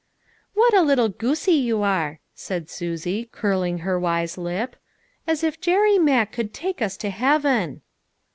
"What 0.55 0.73
a 0.73 0.81
little 0.81 1.09
goosie 1.09 1.61
you 1.63 1.83
are!" 1.83 2.19
said 2.33 2.71
Susie, 2.71 3.29
curling 3.31 3.77
her 3.85 3.99
wise 3.99 4.35
lip;" 4.35 4.75
as 5.27 5.43
if 5.43 5.61
Jerry 5.61 5.99
Mack 5.99 6.31
could 6.31 6.55
take 6.55 6.81
us 6.81 6.97
to 6.97 7.11
heaven 7.11 7.81